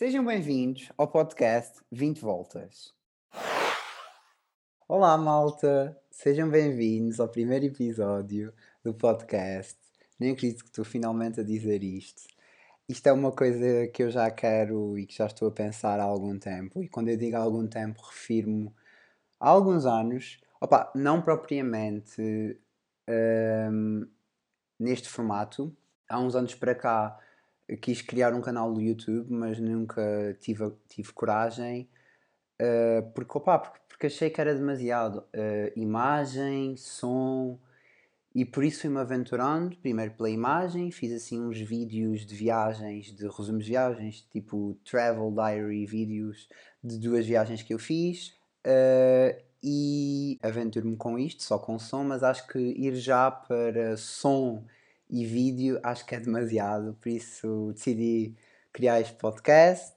[0.00, 2.94] Sejam bem-vindos ao podcast 20 Voltas.
[4.88, 5.94] Olá, malta!
[6.10, 8.50] Sejam bem-vindos ao primeiro episódio
[8.82, 9.76] do podcast.
[10.18, 12.22] Nem acredito que estou finalmente a dizer isto.
[12.88, 16.04] Isto é uma coisa que eu já quero e que já estou a pensar há
[16.04, 16.82] algum tempo.
[16.82, 18.72] E quando eu digo há algum tempo, refiro-me
[19.38, 20.40] a alguns anos.
[20.62, 22.58] Opa, não propriamente
[23.70, 24.08] hum,
[24.78, 25.76] neste formato.
[26.08, 27.20] Há uns anos para cá
[27.76, 31.88] quis criar um canal do YouTube, mas nunca tive, tive coragem.
[32.60, 37.58] Uh, porque, opa, porque, porque, achei que era demasiado uh, imagem, som,
[38.34, 43.26] e por isso fui-me aventurando, primeiro pela imagem, fiz assim uns vídeos de viagens, de
[43.26, 46.48] resumos de viagens, tipo travel diary vídeos
[46.82, 48.34] de duas viagens que eu fiz.
[48.66, 54.64] Uh, e aventuro-me com isto, só com som, mas acho que ir já para som
[55.10, 58.36] e vídeo acho que é demasiado, por isso decidi
[58.72, 59.94] criar este podcast.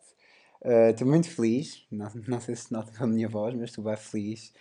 [0.90, 3.96] Estou uh, muito feliz, não, não sei se nota a minha voz, mas estou bem
[3.98, 4.54] feliz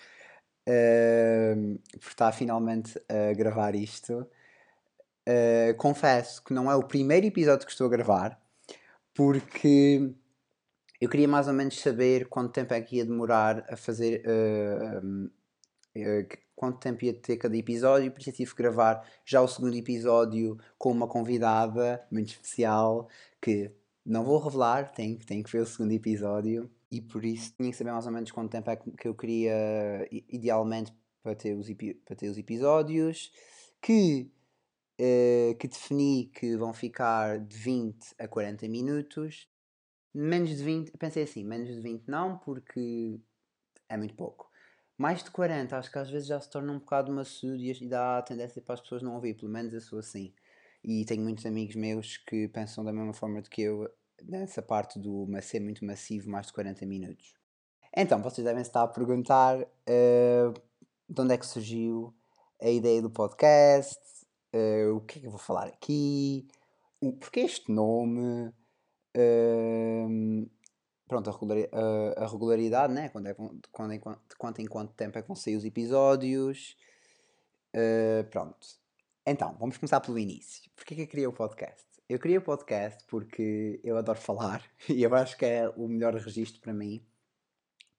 [0.69, 4.27] uh, por estar finalmente a gravar isto.
[5.29, 8.41] Uh, confesso que não é o primeiro episódio que estou a gravar,
[9.15, 10.13] porque
[11.01, 14.23] eu queria mais ou menos saber quanto tempo é que ia demorar a fazer.
[14.27, 15.42] Uh, uh,
[16.55, 20.59] quanto tempo ia ter cada episódio, por isso tive que gravar já o segundo episódio
[20.79, 23.09] com uma convidada muito especial
[23.41, 23.71] que
[24.05, 27.77] não vou revelar, tem, tem que ver o segundo episódio e por isso tinha que
[27.77, 31.67] saber mais ou menos quanto tempo é que eu queria idealmente para ter os,
[32.05, 33.33] para ter os episódios
[33.81, 34.31] que,
[35.01, 39.49] uh, que defini que vão ficar de 20 a 40 minutos.
[40.15, 43.19] Menos de 20, pensei assim, menos de 20 não porque
[43.89, 44.52] é muito pouco
[45.03, 48.19] mais de 40 acho que às vezes já se torna um bocado maçudo e dá
[48.19, 50.33] a tendência para as pessoas não ouvir, pelo menos eu sou assim
[50.85, 53.89] e tenho muitos amigos meus que pensam da mesma forma do que eu
[54.23, 57.35] nessa parte do ser muito massivo, mais de 40 minutos.
[57.95, 60.55] Então, vocês devem estar a perguntar uh,
[61.09, 62.15] de onde é que surgiu
[62.61, 64.01] a ideia do podcast,
[64.55, 66.47] uh, o que é que eu vou falar aqui,
[67.01, 68.53] o, porquê este nome,
[69.17, 70.51] uh,
[71.13, 71.59] pronto, a, regular,
[72.17, 73.11] a, regularidade, né?
[73.11, 76.75] quando é, quando, de quanto em quanto tempo é que vão sair os episódios,
[78.31, 78.67] pronto.
[79.27, 80.71] Então, vamos começar pelo início.
[80.75, 81.85] Porquê que eu criei o podcast?
[82.09, 86.15] Eu criei o podcast porque eu adoro falar e eu acho que é o melhor
[86.15, 87.05] registro para mim,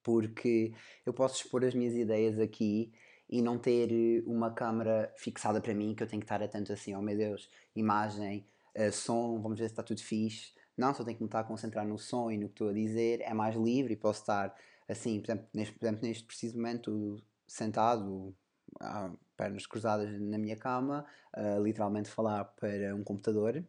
[0.02, 0.74] porque
[1.06, 2.92] eu posso expor as minhas ideias aqui
[3.30, 6.96] e não ter uma câmera fixada para mim que eu tenho que estar atento assim,
[6.96, 8.44] oh meu Deus, imagem,
[8.76, 10.52] uh, som, vamos ver se está tudo fixe.
[10.76, 12.72] Não, só tenho que me estar a concentrar no som e no que estou a
[12.72, 14.54] dizer, é mais livre e posso estar
[14.88, 18.34] assim, por exemplo, neste, por exemplo, neste preciso momento, sentado,
[18.80, 21.04] ah, pernas cruzadas na minha cama,
[21.36, 23.64] uh, literalmente falar para um computador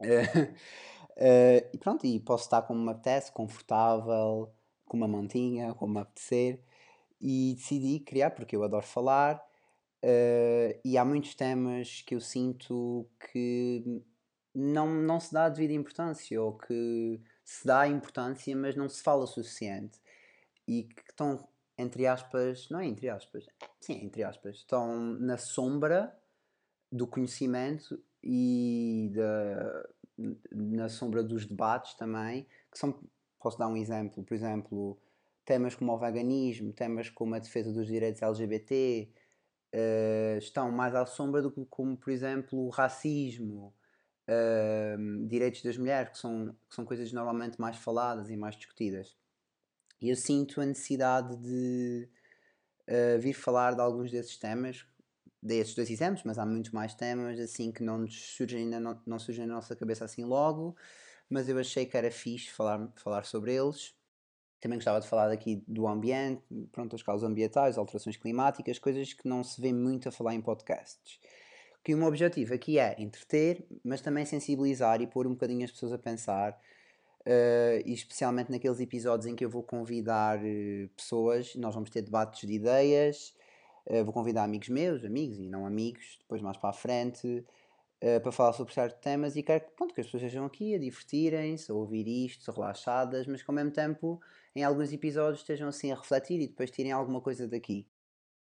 [0.00, 0.50] Uh,
[1.74, 4.50] e pronto, e posso estar como me apetece, confortável,
[4.86, 6.60] com uma mantinha, como me apetecer.
[7.20, 9.44] E decidi criar, porque eu adoro falar.
[10.84, 14.02] E há muitos temas que eu sinto que
[14.54, 19.02] não, não se dá a devida importância, ou que se dá importância, mas não se
[19.02, 20.00] fala o suficiente.
[20.66, 23.46] E que estão, entre aspas, não é entre aspas,
[23.80, 26.16] sim, entre aspas, estão na sombra
[26.92, 29.88] do conhecimento e da,
[30.50, 32.98] na sombra dos debates também, que são,
[33.38, 34.98] posso dar um exemplo, por exemplo,
[35.44, 39.08] temas como o veganismo, temas como a defesa dos direitos LGBT,
[39.74, 43.74] uh, estão mais à sombra do que como, por exemplo, o racismo,
[44.30, 49.16] uh, direitos das mulheres, que são, que são coisas normalmente mais faladas e mais discutidas.
[50.00, 52.08] E eu sinto a necessidade de
[52.88, 54.86] uh, vir falar de alguns desses temas
[55.42, 59.00] dei esses dois exemplos, mas há muitos mais temas assim que não nos surgem, não,
[59.06, 60.76] não surgem na nossa cabeça assim logo,
[61.28, 63.94] mas eu achei que era fixe falar, falar sobre eles.
[64.60, 69.26] Também gostava de falar aqui do ambiente, pronto, as causas ambientais, alterações climáticas, coisas que
[69.26, 71.18] não se vê muito a falar em podcasts.
[71.82, 75.70] Que o meu objetivo aqui é entreter, mas também sensibilizar e pôr um bocadinho as
[75.70, 76.52] pessoas a pensar,
[77.26, 82.02] uh, e especialmente naqueles episódios em que eu vou convidar uh, pessoas, nós vamos ter
[82.02, 83.34] debates de ideias,
[83.86, 87.44] Uh, vou convidar amigos meus, amigos e não amigos, depois mais para a frente,
[88.22, 91.70] para falar sobre certos temas e quero pronto, que as pessoas estejam aqui a divertirem-se,
[91.70, 94.20] a ouvir isto, relaxadas, mas que ao mesmo tempo,
[94.54, 97.86] em alguns episódios, estejam assim a refletir e depois tirem alguma coisa daqui.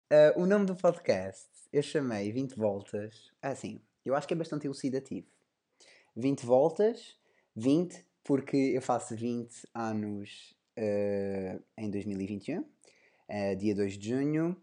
[0.09, 3.33] Uh, o nome do podcast eu chamei 20 Voltas.
[3.43, 5.27] Assim, eu acho que é bastante elucidativo.
[6.15, 7.19] 20 voltas,
[7.55, 10.55] 20 porque eu faço 20 anos
[11.77, 12.65] em 2021,
[13.57, 14.57] dia 2 de junho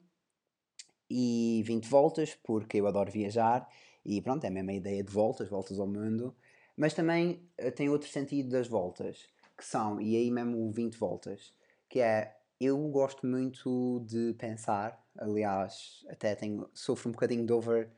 [1.09, 3.67] e 20 voltas, porque eu adoro viajar
[4.05, 6.35] e pronto, é a mesma ideia de voltas, voltas ao mundo,
[6.75, 11.53] mas também uh, tem outro sentido das voltas, que são, e aí mesmo 20 voltas,
[11.87, 17.89] que é, eu gosto muito de pensar, aliás, até tenho, sofro um bocadinho de, over,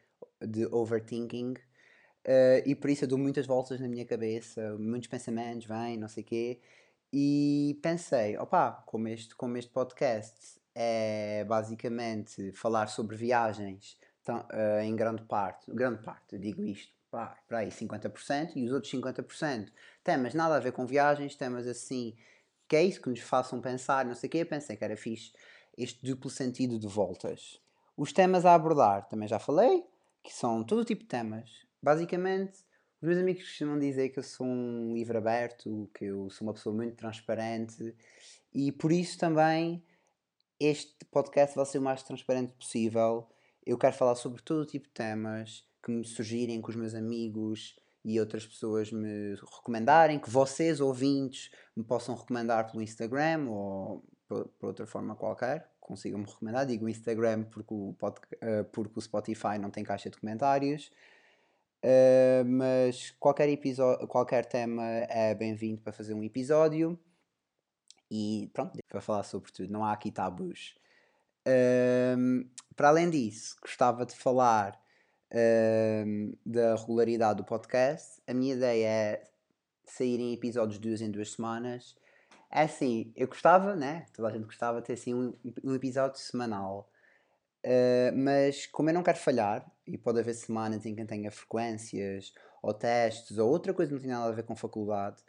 [0.41, 5.67] de overthinking, uh, e por isso eu dou muitas voltas na minha cabeça, muitos pensamentos
[5.67, 6.59] vêm, não sei o quê,
[7.13, 14.81] e pensei, opá, como este, como este podcast é basicamente falar sobre viagens, então, uh,
[14.81, 19.71] em grande parte, grande parte, digo isto, pá, para aí 50%, e os outros 50%
[20.03, 22.15] temas nada a ver com viagens, temas assim,
[22.67, 24.97] que é isso que nos façam pensar, não sei o quê, eu pensei que era
[24.97, 25.31] fixe
[25.77, 27.61] este duplo sentido de voltas.
[27.97, 29.83] Os temas a abordar, também já falei,
[30.23, 31.49] que são todo tipo de temas.
[31.81, 32.57] Basicamente,
[33.01, 36.53] os meus amigos costumam dizer que eu sou um livro aberto, que eu sou uma
[36.53, 37.95] pessoa muito transparente
[38.53, 39.83] e por isso também
[40.59, 43.27] este podcast vai ser o mais transparente possível.
[43.65, 47.75] Eu quero falar sobre todo tipo de temas que me surgirem com os meus amigos
[48.05, 54.47] e outras pessoas me recomendarem, que vocês, ouvintes, me possam recomendar pelo Instagram ou por,
[54.59, 56.67] por outra forma qualquer, consigam-me recomendar.
[56.67, 60.91] Digo Instagram porque o, uh, porque o Spotify não tem caixa de comentários.
[61.83, 66.99] Uh, mas qualquer, episódio, qualquer tema é bem-vindo para fazer um episódio.
[68.11, 70.75] E pronto, para falar sobre tudo, não há aqui tabus.
[71.47, 74.79] Uh, para além disso, gostava de falar
[75.31, 78.21] uh, da regularidade do podcast.
[78.27, 79.23] A minha ideia é
[79.85, 81.95] sair em episódios de duas em duas semanas.
[82.51, 84.05] É assim, eu gostava, né?
[84.13, 85.33] Toda a gente gostava de ter assim um,
[85.63, 86.89] um episódio semanal.
[87.65, 92.33] Uh, mas como eu não quero falhar, e pode haver semanas em que tenha frequências,
[92.61, 95.21] ou testes, ou outra coisa que não tem nada a ver com faculdade,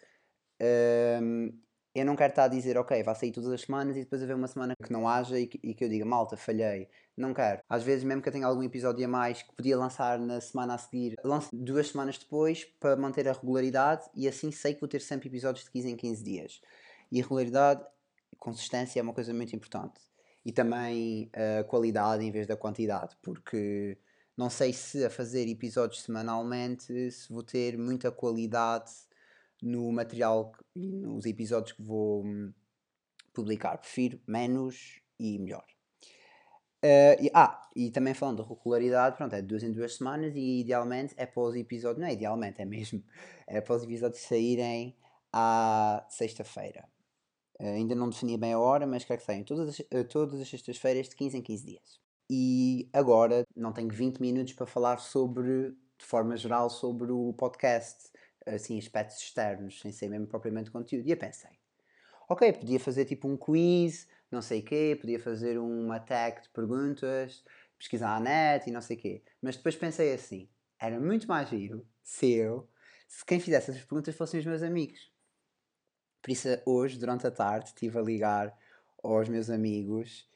[0.60, 1.52] uh,
[1.98, 4.36] eu não quero estar a dizer, ok, vai sair todas as semanas e depois haver
[4.36, 6.88] uma semana que não haja e que, e que, eu diga, malta, falhei.
[7.16, 7.62] Não quero.
[7.68, 10.74] Às vezes, mesmo que eu tenha algum episódio a mais que podia lançar na semana
[10.74, 14.88] a seguir, lanço duas semanas depois para manter a regularidade e assim sei que vou
[14.88, 16.60] ter sempre episódios de 15 em 15 dias.
[17.10, 17.82] E regularidade,
[18.38, 20.00] consistência é uma coisa muito importante
[20.44, 21.28] e também
[21.60, 23.98] a qualidade em vez da quantidade, porque
[24.36, 28.92] não sei se a fazer episódios semanalmente se vou ter muita qualidade
[29.62, 32.52] no material e nos episódios que vou hum,
[33.32, 33.78] publicar.
[33.78, 35.64] Prefiro menos e melhor.
[36.84, 40.34] Uh, e, ah, e também falando de regularidade, pronto, é de duas em duas semanas
[40.36, 43.02] e idealmente é para os episódios, não é idealmente, é mesmo,
[43.48, 44.96] é para os episódios saírem
[45.32, 46.86] à sexta-feira.
[47.58, 50.40] Uh, ainda não defini bem a hora, mas quero que saiam todas as, uh, todas
[50.40, 52.00] as sextas-feiras de 15 em 15 dias.
[52.30, 58.10] E agora não tenho 20 minutos para falar sobre, de forma geral, sobre o podcast,
[58.46, 61.06] assim, aspectos externos, sem ser mesmo propriamente conteúdo.
[61.06, 61.58] E eu pensei,
[62.28, 66.48] ok, podia fazer tipo um quiz, não sei o quê, podia fazer uma tag de
[66.50, 67.44] perguntas,
[67.78, 69.22] pesquisar na net e não sei o quê.
[69.42, 70.48] Mas depois pensei assim,
[70.78, 72.68] era muito mais giro se eu,
[73.08, 75.12] se quem fizesse essas perguntas fossem os meus amigos.
[76.22, 78.56] Por isso, hoje, durante a tarde, estive a ligar
[79.02, 80.28] aos meus amigos.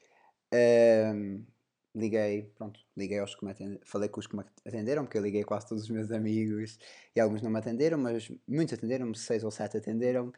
[0.53, 1.45] Um,
[1.93, 5.21] liguei, pronto, liguei aos que me atenderam, falei com os que me atenderam, porque eu
[5.21, 6.79] liguei quase todos os meus amigos
[7.15, 10.31] e alguns não me atenderam, mas muitos atenderam-me, seis ou sete atenderam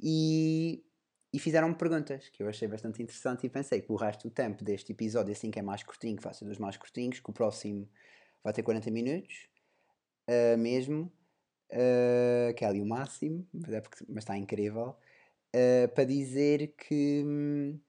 [0.00, 0.84] e,
[1.32, 4.62] e fizeram-me perguntas que eu achei bastante interessante e pensei que o resto do tempo
[4.62, 7.32] deste episódio, assim que é mais curtinho, que vai ser dos mais curtinhos, que o
[7.32, 7.88] próximo
[8.44, 9.48] vai ter 40 minutos,
[10.28, 11.12] uh, mesmo,
[11.72, 14.96] uh, que é ali o máximo, mas, é porque, mas está incrível,
[15.54, 17.80] uh, para dizer que hum,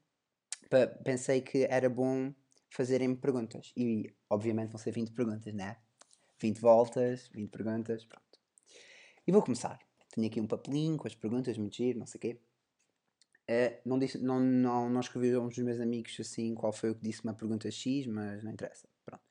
[1.03, 2.33] pensei que era bom
[2.73, 3.71] fazerem-me perguntas.
[3.77, 5.77] E obviamente vão ser 20 perguntas, né?
[6.39, 8.39] 20 voltas, 20 perguntas, pronto.
[9.27, 9.79] E vou começar.
[10.09, 12.41] Tenho aqui um papelinho com as perguntas, muito giro, não sei o quê.
[13.43, 16.91] Uh, não, disse, não, não, não escrevi a uns dos meus amigos assim qual foi
[16.91, 18.87] o que disse uma pergunta X, mas não interessa.
[19.05, 19.23] Pronto.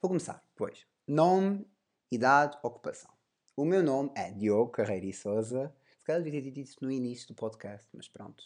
[0.00, 0.86] Vou começar, pois.
[1.06, 1.66] Nome,
[2.10, 3.12] idade, ocupação.
[3.54, 5.74] O meu nome é Diogo Carreira e Souza.
[5.98, 8.42] Se calhar devia ter dito isso no início do podcast, mas pronto.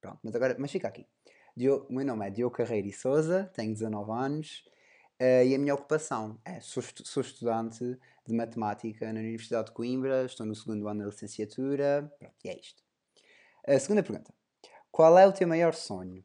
[0.00, 1.06] Pronto, mas agora, mas fica aqui.
[1.58, 4.62] Diogo, meu nome é Diogo Carreira e Souza, tenho 19 anos
[5.20, 10.24] uh, e a minha ocupação é sou, sou, estudante de matemática na Universidade de Coimbra,
[10.24, 12.14] estou no segundo ano da licenciatura.
[12.16, 12.80] Pronto, e é isto.
[13.66, 14.32] A segunda pergunta:
[14.92, 16.24] Qual é o teu maior sonho?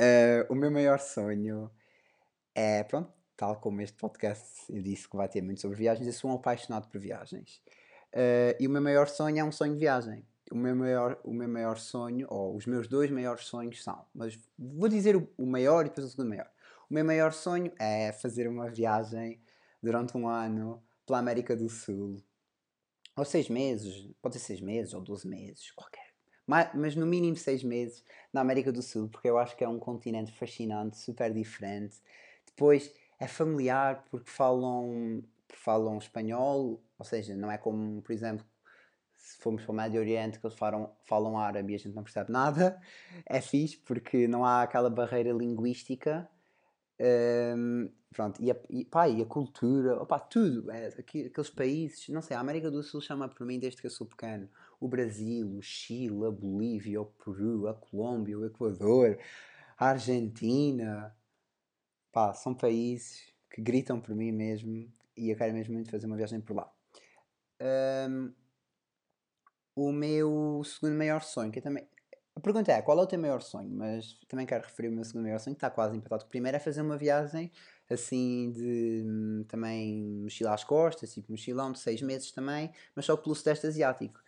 [0.00, 1.70] Uh, o meu maior sonho
[2.56, 6.12] é, pronto, tal como este podcast eu disse que vai ter muito sobre viagens, eu
[6.12, 7.62] sou um apaixonado por viagens.
[8.12, 10.26] Uh, e o meu maior sonho é um sonho de viagem.
[10.50, 14.38] O meu, maior, o meu maior sonho, ou os meus dois maiores sonhos são, mas
[14.58, 16.50] vou dizer o, maior e depois o segundo maior.
[16.88, 19.40] O meu maior sonho é fazer uma viagem
[19.82, 22.22] durante um ano pela América do Sul.
[23.16, 26.12] Ou seis meses, pode ser seis meses ou doze meses, qualquer.
[26.46, 29.68] Mas, mas no mínimo seis meses na América do Sul, porque eu acho que é
[29.68, 31.96] um continente fascinante, super diferente.
[32.44, 38.44] Depois é familiar porque falam, falam espanhol, ou seja, não é como, por exemplo,
[39.24, 42.04] se formos para o Médio Oriente que eles falam, falam árabe e a gente não
[42.04, 42.78] percebe nada,
[43.24, 46.28] é fixe porque não há aquela barreira linguística.
[47.56, 52.20] Um, pronto, e a, e, pá, e a cultura, opa, tudo, é, aqueles países, não
[52.20, 54.46] sei, a América do Sul chama por mim desde que eu sou pequeno.
[54.78, 59.18] O Brasil, o Chile, a Bolívia, o Peru, a Colômbia, o Equador,
[59.78, 61.16] a Argentina,
[62.12, 64.70] pá, são países que gritam por mim mesmo
[65.16, 66.70] e eu quero mesmo muito fazer uma viagem por lá.
[67.60, 68.34] Um,
[69.74, 71.86] o meu segundo maior sonho, que eu também.
[72.36, 73.70] A pergunta é: qual é o teu maior sonho?
[73.70, 76.56] Mas também quero referir o meu segundo maior sonho, que está quase empatado o primeiro,
[76.56, 77.50] é fazer uma viagem
[77.90, 83.16] assim de hum, também mochila às costas, tipo mochilão de seis meses também, mas só
[83.16, 84.22] pelo Sudeste Asiático.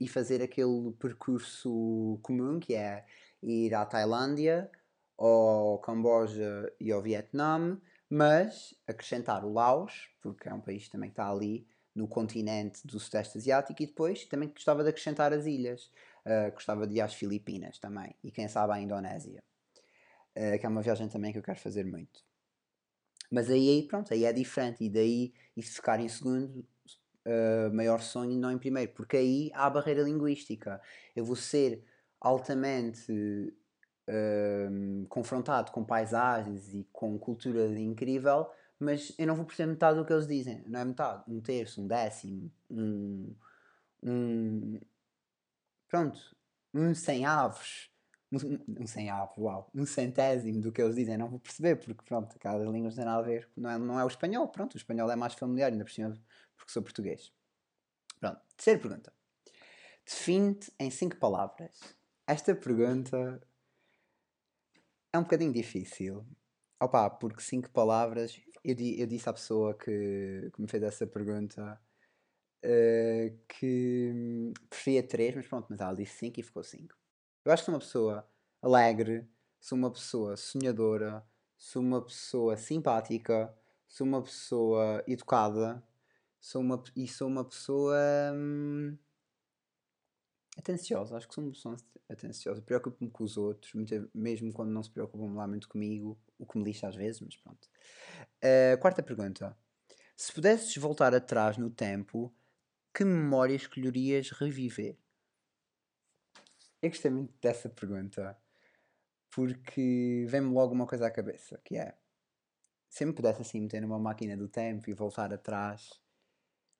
[0.00, 3.04] E fazer aquele percurso comum que é
[3.42, 4.70] ir à Tailândia,
[5.18, 11.14] ao Camboja e ao Vietnã, mas acrescentar o Laos, porque é um país também que
[11.14, 11.66] está ali
[11.96, 15.90] no continente do Sudeste Asiático, e depois também gostava de acrescentar as ilhas,
[16.26, 19.42] uh, gostava de ir às Filipinas também, e quem sabe à Indonésia,
[20.36, 22.24] uh, que é uma viagem também que eu quero fazer muito.
[23.30, 26.64] Mas aí, pronto, aí é diferente, e daí, se ficar em segundo,
[27.26, 30.80] uh, maior sonho e não em primeiro, porque aí há a barreira linguística.
[31.14, 31.82] Eu vou ser
[32.20, 33.52] altamente
[35.08, 40.12] confrontado com paisagens e com cultura incrível, mas eu não vou perceber metade do que
[40.12, 40.62] eles dizem.
[40.66, 43.34] Não é metade, um terço, um décimo, um.
[44.02, 44.80] um
[45.88, 46.36] pronto,
[46.74, 47.90] um sem aves.
[48.32, 52.04] Um, um sem aves, uau, um centésimo do que eles dizem, não vou perceber, porque
[52.04, 54.74] pronto, cada língua não tem nada a ver, não é, não é o espanhol, pronto,
[54.74, 56.12] o espanhol é mais familiar, ainda por cima,
[56.56, 57.32] porque sou português.
[58.18, 59.12] Pronto, terceira pergunta.
[60.04, 61.78] Define-te em cinco palavras.
[62.26, 63.40] Esta pergunta
[65.12, 66.26] é um bocadinho difícil.
[66.80, 68.40] Opa, porque cinco palavras.
[68.66, 71.80] Eu, di, eu disse à pessoa que, que me fez essa pergunta
[72.64, 76.92] uh, que preferia três, mas pronto, mas ela disse cinco e ficou cinco.
[77.44, 78.28] Eu acho que sou uma pessoa
[78.60, 79.24] alegre,
[79.60, 81.24] sou uma pessoa sonhadora,
[81.56, 83.56] sou uma pessoa simpática,
[83.86, 85.80] sou uma pessoa educada,
[86.40, 87.96] sou uma, e sou uma pessoa.
[88.34, 88.98] Hum,
[90.56, 91.76] atenciosa, acho que sou uma pessoa
[92.08, 93.72] atenciosa, preocupo-me com os outros,
[94.14, 97.36] mesmo quando não se preocupam lá muito comigo, o que me lixa às vezes, mas
[97.36, 97.68] pronto.
[98.42, 99.56] Uh, quarta pergunta.
[100.16, 102.34] Se pudesses voltar atrás no tempo,
[102.94, 104.96] que memória escolherias reviver?
[106.80, 108.38] Eu gostei muito dessa pergunta,
[109.30, 111.94] porque vem-me logo uma coisa à cabeça, que é,
[112.88, 116.00] se eu me pudesse assim meter numa máquina do tempo e voltar atrás,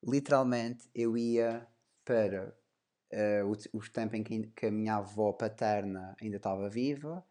[0.02, 1.66] literalmente eu ia
[2.04, 2.56] para
[3.12, 7.24] uh, o, o tempo em que, que, a minha avó paterna ainda estava viva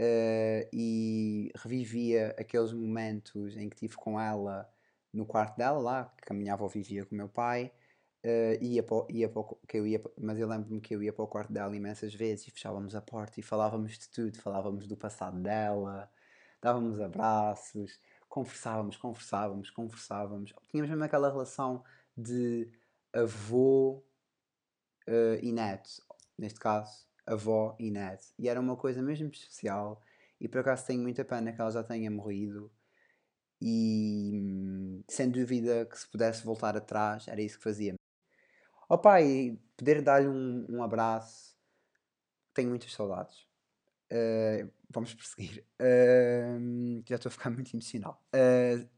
[0.00, 4.68] uh, e revivia aqueles momentos em que estive com ela
[5.12, 7.72] no quarto dela, lá, que a minha avó vivia com o meu pai.
[8.24, 11.24] Uh, ia para, ia para, que eu ia, mas eu lembro-me que eu ia para
[11.24, 14.96] o quarto dela imensas vezes e fechávamos a porta e falávamos de tudo, falávamos do
[14.96, 16.10] passado dela,
[16.60, 20.52] dávamos abraços, conversávamos, conversávamos, conversávamos.
[20.68, 21.84] Tínhamos mesmo aquela relação
[22.16, 22.68] de
[23.12, 24.02] avô
[25.08, 25.90] uh, e neto,
[26.36, 27.92] neste caso, avó e.
[28.38, 30.02] E era uma coisa mesmo especial.
[30.40, 32.70] E por acaso tenho muita pena que ela já tenha morrido.
[33.60, 37.94] E sem dúvida que se pudesse voltar atrás, era isso que fazia.
[38.88, 41.56] Opa, e poder dar-lhe um, um abraço,
[42.54, 43.46] tenho muitas saudades.
[44.10, 45.64] Uh, vamos prosseguir.
[45.80, 48.22] Uh, já estou a ficar muito emocional.
[48.34, 48.88] Uh,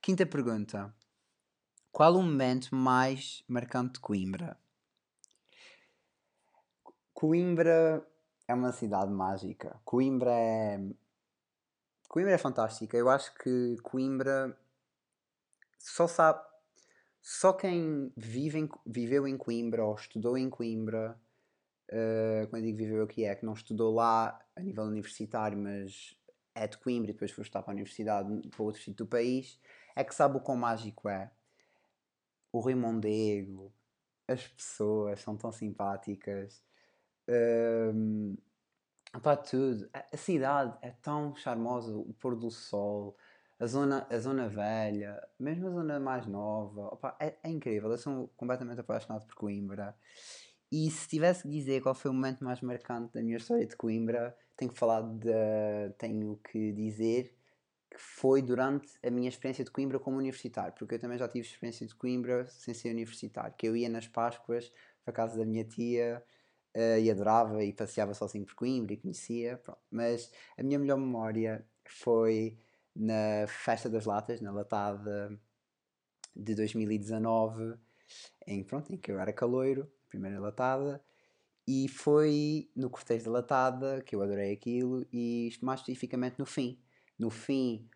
[0.00, 0.94] quinta pergunta:
[1.92, 4.58] Qual o momento mais marcante de Coimbra?
[7.18, 8.06] Coimbra
[8.46, 9.80] é uma cidade mágica.
[9.84, 10.78] Coimbra é.
[12.08, 12.96] Coimbra é fantástica.
[12.96, 14.56] Eu acho que Coimbra
[15.80, 16.46] só sabe.
[17.20, 21.20] Só quem vive em, viveu em Coimbra ou estudou em Coimbra,
[21.90, 26.16] uh, quando digo viveu aqui é que não estudou lá a nível universitário, mas
[26.54, 29.60] é de Coimbra e depois foi estudar para a universidade para outro sítio do país,
[29.96, 31.32] é que sabe o quão mágico é.
[32.52, 33.72] O Rio Mondego,
[34.28, 36.62] as pessoas são tão simpáticas.
[37.28, 38.36] Um,
[39.48, 39.88] tudo.
[39.92, 43.16] A, cidade é tão charmosa, o pôr do sol,
[43.58, 46.88] a zona, a zona velha, mesmo a zona mais nova.
[46.88, 47.90] Opa, é, é incrível.
[47.90, 49.96] Eu sou completamente apaixonado por Coimbra.
[50.70, 53.76] E se tivesse que dizer qual foi o momento mais marcante da minha história de
[53.76, 55.90] Coimbra, tenho que falar de.
[55.98, 57.34] tenho que dizer
[57.90, 61.46] que foi durante a minha experiência de Coimbra como universitário, porque eu também já tive
[61.46, 64.70] experiência de Coimbra sem ser universitário, que eu ia nas Páscoas
[65.02, 66.22] para casa da minha tia
[66.78, 69.80] uh, e adorava e passeava sozinho por Coimbra e conhecia, pronto.
[69.90, 72.56] Mas a minha melhor memória foi
[72.94, 75.38] na Festa das Latas, na Latada
[76.34, 77.74] de 2019,
[78.46, 81.02] em, pronto, em que eu era caloiro, primeira latada,
[81.66, 86.80] e foi no cortejo da latada que eu adorei aquilo, e mais especificamente no fim.
[87.18, 87.88] No fim,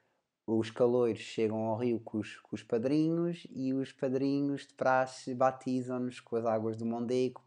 [0.47, 5.35] os caloiros chegam ao rio com os, com os padrinhos e os padrinhos de praxe
[5.35, 7.43] batizam-nos com as águas do Mondego.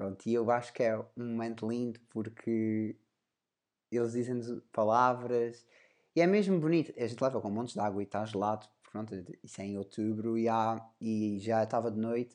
[0.00, 2.96] Pronto, e eu acho que é um momento lindo porque
[3.92, 5.66] eles dizem-nos palavras
[6.16, 6.90] e é mesmo bonito.
[6.96, 9.14] A gente leva com montes de água e está gelado, pronto,
[9.44, 12.34] isso é em outubro e, há, e já estava de noite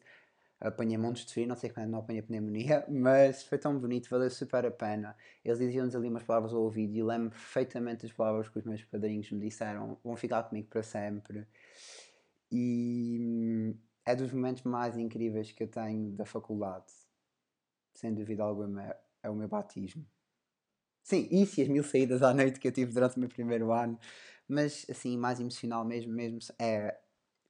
[0.62, 4.30] apanhei montes de frio, não sei quando não apanhei pneumonia, mas foi tão bonito, valeu
[4.30, 5.16] super a pena.
[5.44, 8.84] Eles diziam-nos ali umas palavras ao ouvido e lembro perfeitamente as palavras que os meus
[8.84, 11.48] padrinhos me disseram, vão ficar comigo para sempre.
[12.52, 17.05] E hum, é dos momentos mais incríveis que eu tenho da faculdade.
[17.96, 20.06] Sem dúvida alguma, é, o meu batismo.
[21.02, 23.72] Sim, isso e as mil saídas à noite que eu tive durante o meu primeiro
[23.72, 23.98] ano,
[24.48, 27.00] mas assim, mais emocional mesmo, mesmo é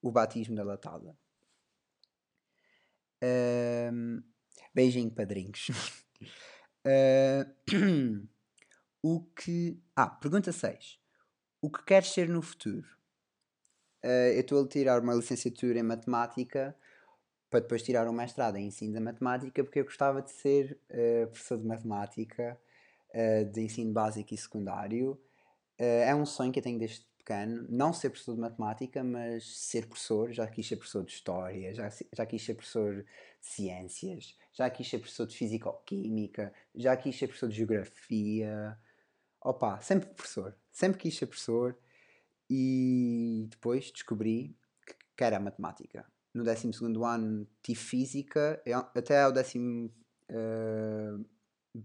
[0.01, 1.17] o batismo da latada.
[3.23, 4.21] Um,
[4.73, 5.69] beijinho, padrinhos.
[6.85, 8.27] uh,
[9.01, 9.81] o que.
[9.95, 10.99] Ah, pergunta 6.
[11.61, 12.87] O que queres ser no futuro?
[14.03, 16.77] Uh, eu estou a tirar uma licenciatura em matemática
[17.55, 21.27] para depois tirar um mestrado em ensino da matemática porque eu gostava de ser uh,
[21.27, 22.59] professor de matemática
[23.53, 25.17] de ensino básico e secundário.
[25.77, 29.87] é um sonho que eu tenho desde pequeno, não ser professor de matemática, mas ser
[29.87, 30.33] professor.
[30.33, 33.05] Já quis ser professor de história, já, já quis ser professor de
[33.39, 38.77] ciências, já quis ser professor de físico-química, já quis ser professor de geografia.
[39.41, 41.79] Opa, sempre professor, sempre quis ser professor
[42.49, 44.57] e depois descobri
[45.15, 46.05] que era matemática.
[46.35, 46.69] No 12
[47.01, 48.61] ano tive física,
[48.93, 49.89] até ao décimo.
[50.29, 51.25] Uh,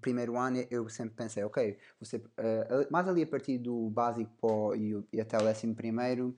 [0.01, 5.05] primeiro ano eu sempre pensei, ok, você, uh, mais ali a partir do básico e,
[5.13, 6.37] e, até o décimo primeiro,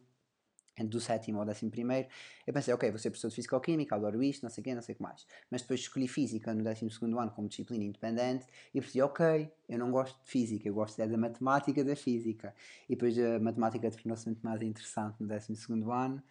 [0.84, 2.08] do sétimo ao décimo primeiro,
[2.46, 4.82] eu pensei, ok, vou ser professor de Física-Química, adoro isto, não sei o quê, não
[4.82, 5.26] sei o que mais.
[5.50, 9.78] Mas depois escolhi Física no décimo segundo ano como disciplina independente e pensei, ok, eu
[9.78, 12.54] não gosto de Física, eu gosto é da Matemática da Física.
[12.88, 16.22] E depois a Matemática tornou-se muito mais interessante no décimo segundo ano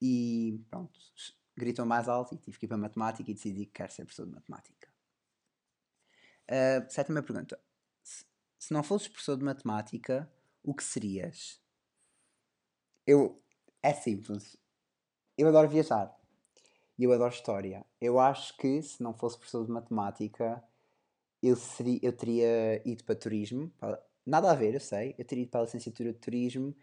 [0.00, 0.98] e pronto,
[1.56, 4.26] gritou mais alto e tive que ir para Matemática e decidi que quero ser professor
[4.26, 4.88] de Matemática.
[6.46, 7.58] Uh, sétima pergunta.
[8.02, 8.24] Se,
[8.58, 10.30] se não fosses professor de matemática,
[10.62, 11.60] o que serias?
[13.06, 13.42] Eu.
[13.82, 14.56] É simples.
[15.36, 16.16] Eu adoro viajar.
[16.98, 17.84] E eu adoro história.
[18.00, 20.62] Eu acho que se não fosse professor de matemática,
[21.42, 23.70] eu, seria, eu teria ido para turismo.
[23.78, 25.14] Para, nada a ver, eu sei.
[25.18, 26.74] Eu teria ido para a licenciatura de turismo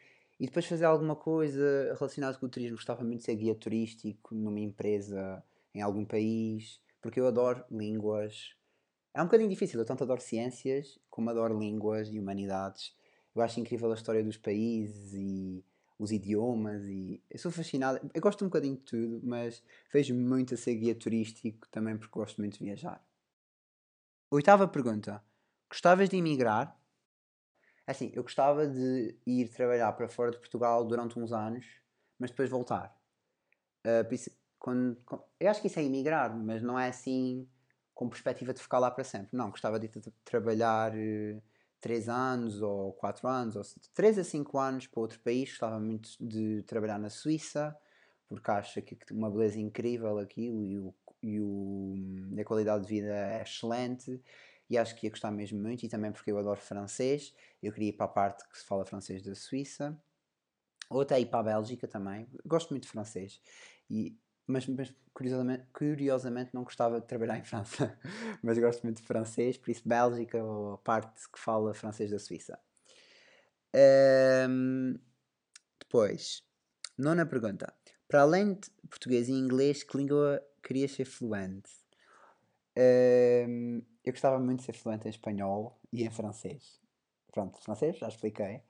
[0.43, 2.75] e depois fazer alguma coisa relacionada com o turismo.
[2.75, 5.41] Gostava muito de ser guia turístico numa empresa
[5.73, 8.53] em algum país, porque eu adoro línguas,
[9.13, 12.93] é um bocadinho difícil, eu tanto adoro ciências como adoro línguas e humanidades.
[13.34, 15.63] Eu acho incrível a história dos países e
[15.97, 18.12] os idiomas e eu sou fascinado.
[18.13, 22.19] Eu gosto um bocadinho de tudo, mas vejo muito a ser guia turístico também porque
[22.19, 23.01] gosto muito de viajar.
[24.29, 25.23] Oitava pergunta.
[25.69, 26.77] Gostavas de emigrar?
[27.85, 31.65] Assim, eu gostava de ir trabalhar para fora de Portugal durante uns anos,
[32.17, 32.97] mas depois voltar.
[33.85, 34.07] Uh,
[34.57, 37.45] quando, quando, eu acho que isso é emigrar, mas não é assim
[37.93, 39.29] com perspectiva de ficar lá para sempre.
[39.33, 39.89] Não, gostava de
[40.23, 40.93] trabalhar
[41.81, 45.49] 3 eh, anos ou 4 anos, ou 3 a 5 anos para outro país.
[45.49, 47.77] Gostava muito de trabalhar na Suíça,
[48.27, 51.95] porque acho que uma beleza incrível aquilo e, o, e o,
[52.39, 54.21] a qualidade de vida é excelente.
[54.73, 57.33] E acho que ia gostar mesmo muito, e também porque eu adoro francês.
[57.62, 59.95] Eu queria ir para a parte que se fala francês da Suíça.
[60.89, 62.27] Ou até ir para a Bélgica também.
[62.45, 63.39] Gosto muito de francês.
[63.89, 67.97] E mas, mas curiosamente, curiosamente, não gostava de trabalhar em França,
[68.41, 72.19] mas gosto muito de francês, por isso Bélgica ou a parte que fala francês da
[72.19, 72.59] Suíça.
[74.49, 74.99] Um,
[75.79, 76.43] depois,
[76.97, 77.73] nona pergunta.
[78.07, 81.69] Para além de português e inglês, que língua querias ser fluente?
[82.75, 86.81] Um, eu gostava muito de ser fluente em espanhol e em francês.
[87.31, 88.62] Pronto, francês, já expliquei.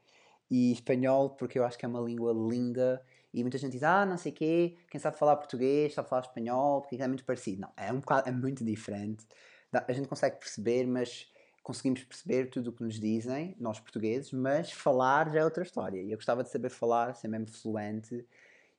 [0.49, 4.05] E espanhol, porque eu acho que é uma língua linda e muita gente diz, ah,
[4.05, 7.61] não sei o quê, quem sabe falar português, sabe falar espanhol, porque é muito parecido.
[7.61, 9.25] Não, é um bocado, é muito diferente.
[9.71, 11.31] A gente consegue perceber, mas
[11.63, 15.99] conseguimos perceber tudo o que nos dizem, nós portugueses, mas falar já é outra história.
[16.01, 18.23] E eu gostava de saber falar, ser mesmo fluente,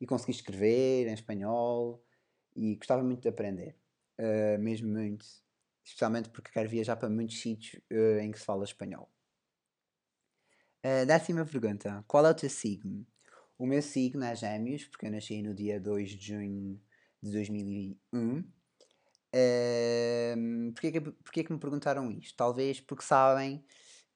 [0.01, 2.01] e conseguir escrever em espanhol,
[2.55, 3.75] e gostava muito de aprender,
[4.19, 5.25] uh, mesmo muito.
[5.85, 9.11] Especialmente porque quero viajar para muitos sítios uh, em que se fala espanhol.
[10.85, 13.07] Uh, décima pergunta: Qual é o teu signo?
[13.57, 16.81] O meu signo é Gêmeos, porque eu nasci no dia 2 de junho
[17.23, 18.45] de 2001.
[19.37, 20.93] Um, porquê,
[21.33, 22.37] que, que me perguntaram isto?
[22.37, 23.65] Talvez porque sabem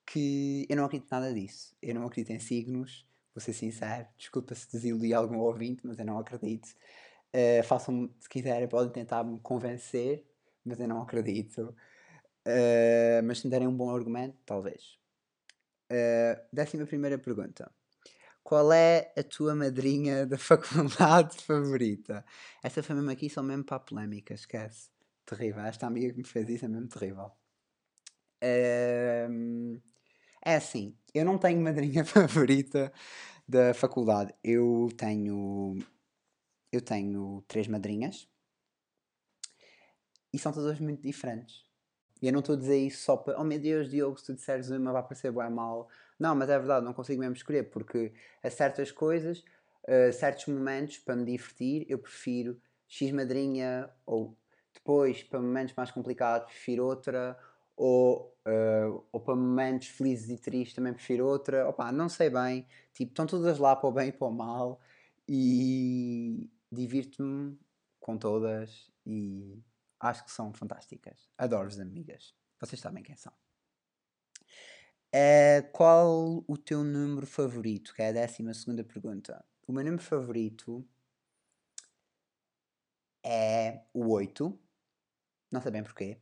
[0.07, 1.77] que eu não acredito nada disso.
[1.83, 4.07] Eu não acredito em signos, vou ser sincero.
[4.17, 6.69] Desculpa se desiludi algum ouvinte, mas eu não acredito.
[7.35, 10.27] Uh, façam, se quiserem, podem tentar me convencer,
[10.64, 11.75] mas eu não acredito.
[12.47, 14.99] Uh, mas se me derem um bom argumento, talvez.
[15.91, 17.71] Uh, décima primeira pergunta.
[18.43, 22.25] Qual é a tua madrinha da faculdade favorita?
[22.62, 24.91] Esta foi mesmo aqui, são mesmo para a polémica, esquece.
[25.27, 25.62] Terrível.
[25.62, 27.31] Esta amiga que me fez isso é mesmo terrível.
[28.43, 29.79] Uh,
[30.45, 32.93] é assim, eu não tenho madrinha favorita
[33.47, 34.35] da faculdade.
[34.43, 35.79] Eu tenho.
[36.72, 38.28] Eu tenho três madrinhas.
[40.33, 41.66] E são todas muito diferentes.
[42.20, 43.40] E eu não estou a dizer isso só para.
[43.40, 45.88] Oh meu Deus, Diogo, se tu disseres uma vai parecer bem mal.
[46.18, 49.44] Não, mas é verdade, não consigo mesmo escolher, porque a certas coisas,
[49.87, 54.37] a certos momentos, para me divertir, eu prefiro X madrinha, ou
[54.74, 57.38] depois, para momentos mais complicados, prefiro outra,
[57.76, 61.68] ou, uh, ou para momentos felizes e tristes também prefiro outra.
[61.68, 64.81] Opa, não sei bem, tipo, estão todas lá para o bem e para o mal,
[65.28, 67.59] e divirto-me
[68.00, 69.62] com todas, e
[70.00, 71.28] acho que são fantásticas.
[71.37, 72.35] Adoro as amigas.
[72.61, 73.33] Vocês sabem quem são.
[75.12, 77.94] É, qual o teu número favorito?
[77.94, 79.44] Que é a décima segunda pergunta.
[79.66, 80.87] O meu número favorito
[83.24, 84.59] é o 8.
[85.50, 86.20] Não sei bem porquê,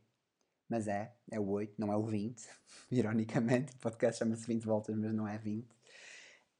[0.69, 1.15] mas é.
[1.29, 2.47] É o 8, não é o 20.
[2.91, 5.67] Ironicamente, o podcast chama-se 20 voltas, mas não é 20.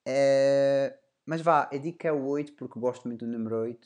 [0.05, 3.85] É, mas vá, eu digo que é o 8 porque gosto muito do número 8,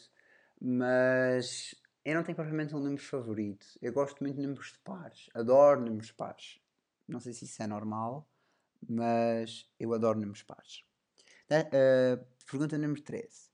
[0.62, 1.73] mas
[2.06, 3.65] eu não tenho propriamente um número favorito.
[3.82, 5.27] Eu gosto muito de números de pares.
[5.34, 6.62] Adoro números pares.
[7.08, 8.30] Não sei se isso é normal,
[8.88, 10.84] mas eu adoro números pares.
[11.49, 13.49] Uh, pergunta número 13.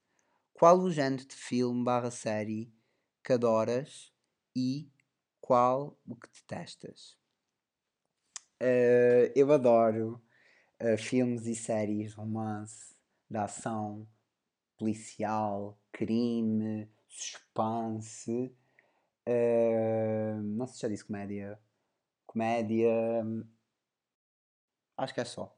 [0.54, 2.69] Qual o género de filme barra série
[3.23, 4.12] que adoras
[4.54, 4.91] e
[5.39, 7.17] qual o que detestas?
[8.62, 10.21] Uh, eu adoro
[10.82, 12.96] uh, filmes e séries romance,
[13.30, 14.08] de ação,
[14.78, 18.56] policial, crime, suspense.
[19.28, 21.60] Uh, não sei se já disse comédia.
[22.26, 22.92] Comédia.
[24.98, 25.56] Acho que é só.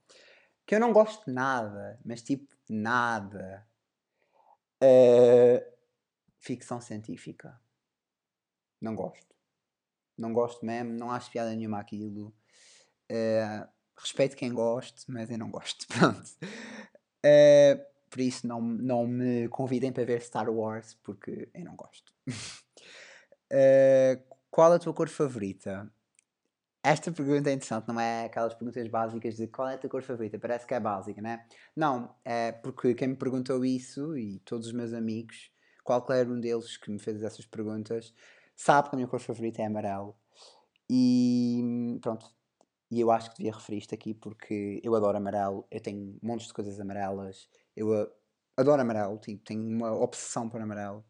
[0.66, 3.66] Que eu não gosto de nada, mas tipo, nada.
[4.82, 5.62] Uh,
[6.38, 7.60] ficção científica.
[8.80, 9.34] Não gosto.
[10.16, 12.34] Não gosto mesmo, não acho piada nenhuma aquilo.
[13.10, 15.86] Uh, respeito quem goste, mas eu não gosto.
[15.88, 16.30] Pronto.
[17.24, 22.12] Uh, por isso não, não me convidem para ver Star Wars, porque eu não gosto.
[22.28, 25.90] uh, qual a tua cor favorita?
[26.82, 30.02] Esta pergunta é interessante, não é aquelas perguntas básicas de qual é a tua cor
[30.02, 30.38] favorita?
[30.38, 31.46] Parece que é básica, né?
[31.76, 35.52] Não, é porque quem me perguntou isso, e todos os meus amigos,
[35.84, 38.14] qualquer um deles que me fez essas perguntas,
[38.56, 40.16] sabe que a minha cor favorita é amarelo.
[40.88, 42.26] E pronto,
[42.90, 46.48] e eu acho que devia referir isto aqui porque eu adoro amarelo, eu tenho montes
[46.48, 48.10] de coisas amarelas, eu
[48.56, 51.04] adoro amarelo, tipo, tenho uma obsessão por amarelo.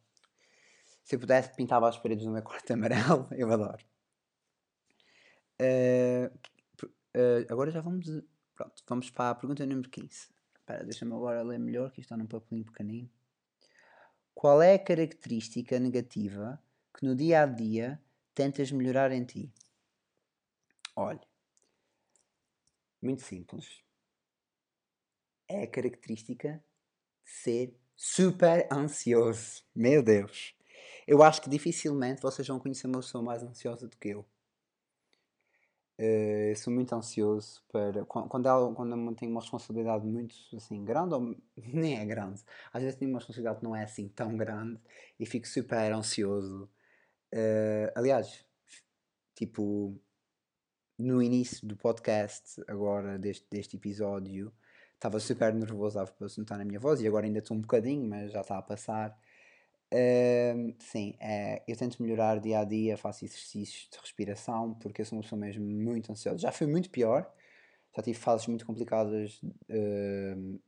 [1.03, 3.83] Se eu pudesse, pintava as paredes do meu quarto amarelo, eu adoro.
[5.61, 6.27] Uh,
[7.17, 8.07] uh, agora já vamos.
[8.55, 10.29] Pronto, vamos para a pergunta número 15.
[10.59, 13.11] Espera, deixa-me agora ler melhor, que está num papelinho pequenino.
[14.35, 16.63] Qual é a característica negativa
[16.95, 18.01] que no dia a dia
[18.35, 19.53] tentas melhorar em ti?
[20.95, 21.21] Olha,
[23.03, 23.83] muito simples.
[25.49, 26.63] É a característica
[27.25, 29.63] de ser super ansioso.
[29.75, 30.55] Meu Deus!
[31.07, 34.25] Eu acho que dificilmente vocês vão conhecer uma pessoa mais ansiosa do que eu.
[35.99, 41.13] Uh, sou muito ansioso para quando, quando, quando eu tenho uma responsabilidade muito assim grande
[41.13, 44.81] ou nem é grande às vezes tenho uma responsabilidade que não é assim tão grande
[45.19, 46.71] e fico super ansioso
[47.35, 48.47] uh, aliás
[49.35, 49.95] tipo
[51.01, 54.53] no início do podcast agora deste, deste episódio
[54.95, 58.09] estava super nervoso para se notar na minha voz e agora ainda estou um bocadinho
[58.09, 59.17] mas já está a passar
[59.93, 65.05] Uh, sim, é, eu tento melhorar dia a dia, faço exercícios de respiração, porque eu
[65.05, 66.39] sou uma pessoa mesmo muito ansiosa.
[66.39, 67.29] Já foi muito pior,
[67.97, 70.61] já tive fases muito complicadas uh,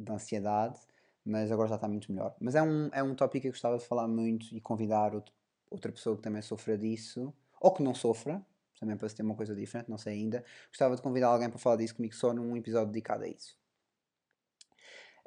[0.00, 0.80] de ansiedade,
[1.24, 2.34] mas agora já está muito melhor.
[2.40, 5.32] Mas é um, é um tópico que eu gostava de falar muito e convidar outro,
[5.70, 8.44] outra pessoa que também sofra disso, ou que não sofra,
[8.80, 10.44] também para se ter uma coisa diferente, não sei ainda.
[10.68, 13.56] Gostava de convidar alguém para falar disso comigo só num episódio dedicado a isso.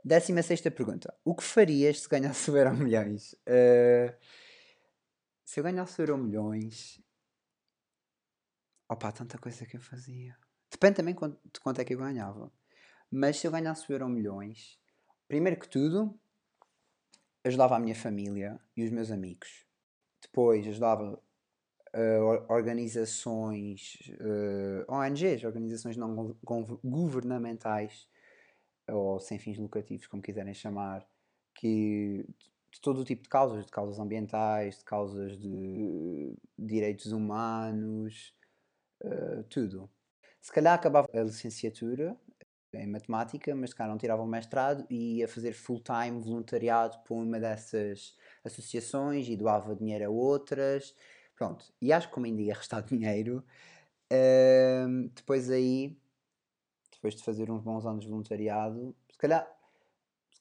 [0.03, 1.15] Décima sexta pergunta.
[1.23, 3.33] O que farias se ganhasse o Euro Milhões?
[3.47, 4.13] Uh,
[5.45, 6.99] se eu ganhasse o Euro Milhões...
[8.89, 10.35] Opa, tanta coisa que eu fazia.
[10.69, 12.51] Depende também de quanto é que eu ganhava.
[13.09, 14.77] Mas se eu ganhasse o Euro Milhões...
[15.25, 16.19] Primeiro que tudo,
[17.43, 19.65] ajudava a minha família e os meus amigos.
[20.21, 21.19] Depois ajudava
[21.95, 26.35] uh, organizações, uh, ONGs, organizações não
[26.83, 28.07] governamentais
[28.89, 31.07] ou sem fins lucrativos, como quiserem chamar,
[31.55, 32.25] que
[32.71, 38.33] de todo o tipo de causas, de causas ambientais, de causas de direitos humanos,
[39.03, 39.89] uh, tudo.
[40.41, 42.17] Se calhar acabava a licenciatura
[42.73, 47.13] em matemática, mas se calhar não tirava o mestrado e ia fazer full-time voluntariado para
[47.13, 50.95] uma dessas associações e doava dinheiro a outras.
[51.35, 53.43] Pronto, e acho que como ainda ia restar dinheiro,
[54.11, 55.97] uh, depois aí,
[56.91, 59.47] depois de fazer uns bons anos de voluntariado, se calhar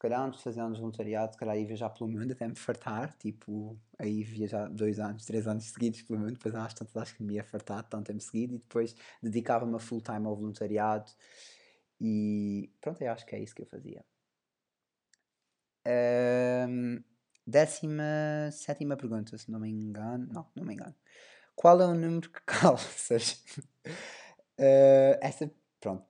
[0.02, 2.56] calhar antes de fazer anos de voluntariado, se calhar ia viajar pelo mundo até me
[2.56, 7.22] fartar, tipo, aí viajar dois anos, três anos seguidos pelo mundo, depois às acho que
[7.22, 11.10] me ia fartar tanto tempo seguido e depois dedicava-me a full time ao voluntariado
[12.00, 14.04] e pronto, eu acho que é isso que eu fazia.
[15.86, 17.02] Um,
[17.46, 20.28] décima sétima pergunta, se não me engano.
[20.32, 20.94] Não, não me engano.
[21.54, 23.42] Qual é o número que calças?
[23.86, 25.50] uh, essa,
[25.80, 26.04] pronto,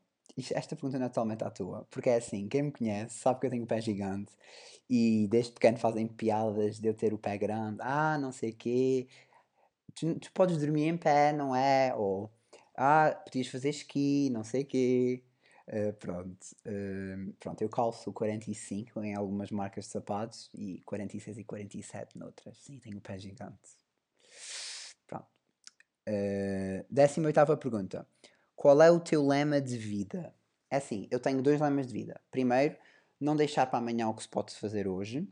[0.54, 3.46] esta pergunta não é totalmente à toa, porque é assim, quem me conhece sabe que
[3.46, 4.32] eu tenho o pé gigante
[4.88, 8.56] e desde pequeno fazem piadas de eu ter o pé grande, ah, não sei o
[8.56, 9.08] quê,
[9.94, 11.94] tu, tu, podes dormir em pé, não é?
[11.96, 12.30] Ou,
[12.76, 15.22] ah, podias fazer esqui, não sei o quê.
[15.68, 21.44] Uh, pronto, uh, pronto, eu calço 45 em algumas marcas de sapatos e 46 e
[21.44, 22.58] 47 noutras.
[22.58, 23.76] Sim, tenho o pé gigante.
[25.06, 25.26] Pronto.
[26.08, 28.06] Uh, décima oitava pergunta.
[28.56, 30.34] Qual é o teu lema de vida?
[30.70, 32.20] É assim, eu tenho dois lemas de vida.
[32.30, 32.76] Primeiro,
[33.20, 35.28] não deixar para amanhã o que se pode fazer hoje.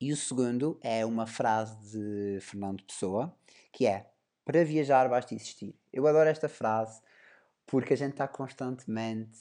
[0.00, 3.34] E o segundo é uma frase de Fernando Pessoa,
[3.72, 4.10] que é:
[4.44, 5.74] Para viajar basta existir.
[5.92, 7.00] Eu adoro esta frase
[7.66, 9.38] porque a gente está constantemente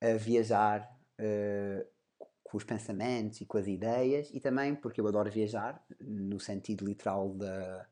[0.00, 1.86] a viajar uh,
[2.42, 6.84] com os pensamentos e com as ideias, e também porque eu adoro viajar, no sentido
[6.84, 7.86] literal da,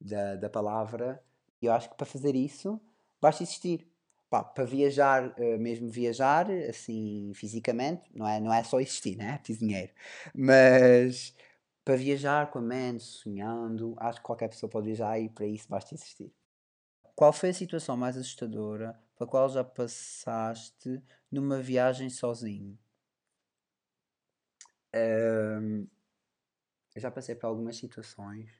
[0.00, 1.22] da, da palavra.
[1.60, 2.80] E eu acho que para fazer isso
[3.20, 3.86] basta existir.
[4.30, 9.34] Pá, para viajar, uh, mesmo viajar, assim, fisicamente, não é, não é só existir, né?
[9.34, 9.92] É preciso dinheiro.
[10.34, 11.34] Mas
[11.84, 15.68] para viajar com a mente, sonhando, acho que qualquer pessoa pode viajar e para isso
[15.68, 16.32] basta existir.
[17.14, 22.78] Qual foi a situação mais assustadora pela qual já passaste numa viagem sozinho?
[24.94, 25.86] Um,
[26.94, 28.50] eu já passei por algumas situações.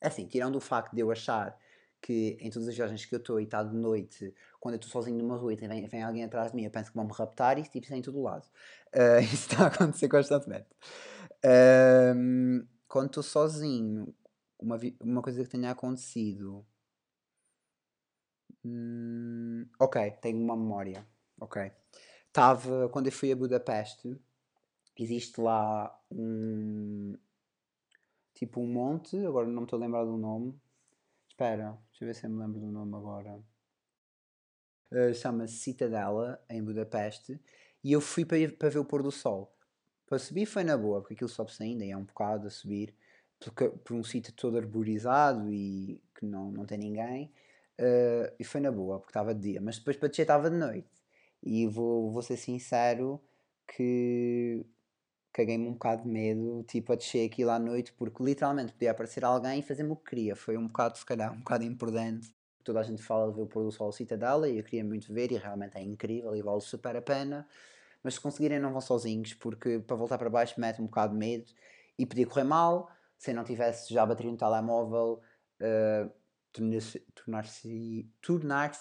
[0.00, 1.58] Assim, tirando o facto de eu achar
[2.00, 4.90] que em todas as viagens que eu estou e está de noite, quando eu estou
[4.90, 7.12] sozinho numa rua e vem, vem alguém atrás de mim, eu penso que vão me
[7.12, 8.46] raptar e tipo, isso é em todo lado.
[8.94, 10.66] Uh, isso está a acontecer constantemente.
[11.44, 14.14] Uh, quando estou sozinho,
[14.60, 16.66] uma, uma coisa que tenha acontecido.
[18.64, 21.06] Hum, ok, tenho uma memória.
[21.40, 21.70] Ok.
[22.28, 24.20] Estava, quando eu fui a Budapeste,
[24.98, 27.16] existe lá um.
[28.34, 30.58] Tipo um monte, agora não me estou a lembrar do nome,
[31.34, 33.42] Espera, deixa eu ver se eu me lembro do nome agora.
[34.92, 37.40] Uh, Chama-se Citadela, em Budapeste.
[37.82, 39.52] E eu fui para, para ver o pôr do sol.
[40.06, 42.94] Para subir foi na boa, porque aquilo sobe-se ainda e é um bocado a subir.
[43.40, 47.32] Porque, por um sítio todo arborizado e que não, não tem ninguém.
[47.78, 49.60] Uh, e foi na boa, porque estava de dia.
[49.60, 50.88] Mas depois para descer estava de noite.
[51.42, 53.20] E vou, vou ser sincero
[53.66, 54.64] que
[55.32, 59.24] caguei-me um bocado de medo, tipo, a descer aquilo à noite, porque literalmente podia aparecer
[59.24, 60.36] alguém e fazer-me o que queria.
[60.36, 62.34] Foi um bocado, se calhar, um bocado imprudente.
[62.62, 65.12] Toda a gente fala de ver o pôr do sol Citadela e eu queria muito
[65.12, 67.46] ver e realmente é incrível e vale super a pena.
[68.02, 71.18] Mas se conseguirem, não vão sozinhos, porque para voltar para baixo mete um bocado de
[71.18, 71.52] medo
[71.98, 72.88] e podia correr mal.
[73.18, 75.20] Se não tivesse já bateria no telemóvel,
[75.60, 76.10] uh,
[76.54, 77.00] tornar-se
[78.22, 78.72] tornar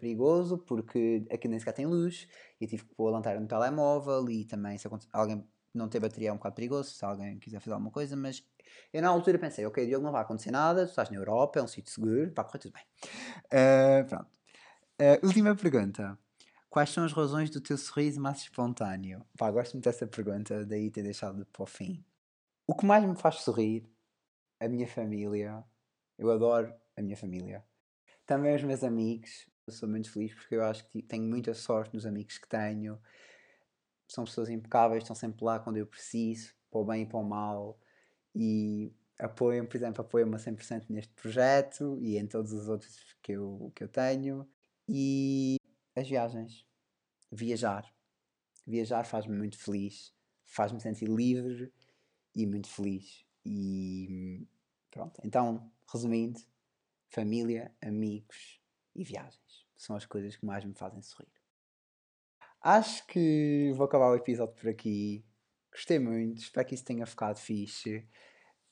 [0.00, 2.26] perigoso porque aqui nem sequer tem luz
[2.60, 6.28] e tive que pôr a lanterna no telemóvel e também se alguém não ter bateria
[6.28, 8.44] é um bocado perigoso, se alguém quiser fazer alguma coisa, mas
[8.92, 11.62] eu na altura pensei, ok, Diogo, não vai acontecer nada, tu estás na Europa, é
[11.62, 12.84] um sítio seguro, vai correr tudo bem.
[13.46, 14.26] Uh, pronto.
[15.00, 16.18] Uh, última pergunta.
[16.68, 19.24] Quais são as razões do teu sorriso mais espontâneo?
[19.36, 22.04] Pá, gosto muito dessa pergunta, daí ter deixado para o fim.
[22.66, 23.86] O que mais me faz sorrir?
[24.58, 25.62] A minha família.
[26.18, 27.64] Eu adoro a minha família.
[28.26, 29.46] Também os meus amigos.
[29.66, 33.00] Eu sou muito feliz porque eu acho que tenho muita sorte nos amigos que tenho
[34.12, 37.24] são pessoas impecáveis, estão sempre lá quando eu preciso, para o bem e para o
[37.24, 37.78] mal,
[38.34, 43.32] e apoiam, por exemplo, apoiam-me a 100% neste projeto e em todos os outros que
[43.32, 44.46] eu, que eu tenho.
[44.86, 45.56] E
[45.96, 46.66] as viagens.
[47.30, 47.90] Viajar.
[48.66, 51.72] Viajar faz-me muito feliz, faz-me sentir livre
[52.34, 53.24] e muito feliz.
[53.44, 54.46] E
[54.90, 55.20] pronto.
[55.24, 56.38] Então, resumindo,
[57.12, 58.60] família, amigos
[58.94, 59.42] e viagens
[59.76, 61.28] são as coisas que mais me fazem sorrir.
[62.60, 65.24] Acho que vou acabar o episódio por aqui.
[65.70, 68.06] Gostei muito, espero que isso tenha ficado fixe.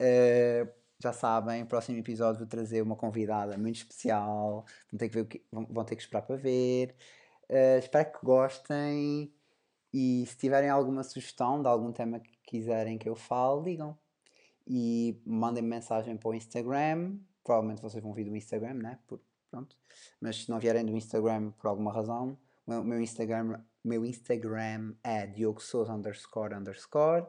[0.00, 0.70] Uh,
[1.02, 4.64] já sabem, próximo episódio vou trazer uma convidada muito especial.
[4.90, 6.94] Vão ter que, ver que, vão, ter que esperar para ver.
[7.48, 9.34] Uh, espero que gostem.
[9.92, 13.98] E se tiverem alguma sugestão de algum tema que quiserem que eu fale, ligam.
[14.64, 17.18] E mandem mensagem para o Instagram.
[17.50, 18.96] Provavelmente vocês vão vir do Instagram, né?
[19.08, 19.76] Por, pronto.
[20.20, 25.26] Mas se não vierem do Instagram por alguma razão, o meu Instagram, meu Instagram é
[25.26, 27.26] Diogo Souza underscore underscore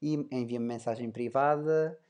[0.00, 2.00] e enviem-me mensagem privada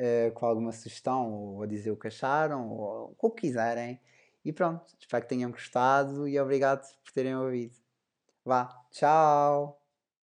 [0.00, 4.00] uh, com alguma sugestão ou a dizer o que acharam ou o que quiserem.
[4.44, 7.76] E pronto, espero que tenham gostado e obrigado por terem ouvido.
[8.44, 9.83] Vá, tchau!